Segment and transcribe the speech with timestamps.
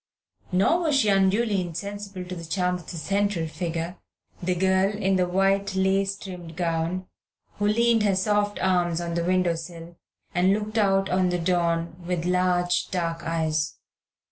[0.51, 3.97] Nor was she unduly insensible to the charm of the central figure,
[4.41, 7.05] the girl in the white lace trimmed gown
[7.59, 9.97] who leaned her soft arms on the window sill
[10.33, 13.75] and looked out on the dawn with large dark eyes.